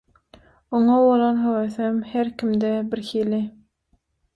[0.77, 3.47] Oňa bolan höwesem her kimde birhili.